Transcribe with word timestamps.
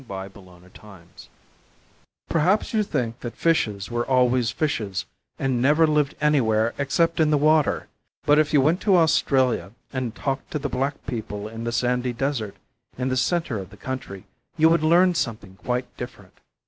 A 0.09 0.29
Fish 0.31 0.73
Story 0.75 1.03
Perhaps 2.27 2.73
you 2.73 2.81
think 2.81 3.19
that 3.19 3.37
fishes 3.37 3.91
were 3.91 4.03
always 4.03 4.49
fishes, 4.49 5.05
and 5.37 5.61
never 5.61 5.85
lived 5.85 6.15
anywhere 6.19 6.73
except 6.79 7.19
in 7.19 7.29
the 7.29 7.37
water, 7.37 7.85
but 8.25 8.39
if 8.39 8.51
you 8.51 8.61
went 8.61 8.81
to 8.81 8.97
Australia 8.97 9.73
and 9.93 10.15
talked 10.15 10.49
to 10.49 10.57
the 10.57 10.69
black 10.69 11.05
people 11.05 11.47
in 11.47 11.65
the 11.65 11.71
sandy 11.71 12.13
desert 12.13 12.55
in 12.97 13.09
the 13.09 13.15
centre 13.15 13.59
of 13.59 13.69
the 13.69 13.77
country, 13.77 14.23
you 14.57 14.69
would 14.71 14.81
learn 14.81 15.13
something 15.13 15.55
quite 15.57 15.85
different. 15.97 16.33